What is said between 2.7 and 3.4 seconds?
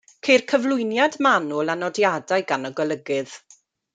y golygydd.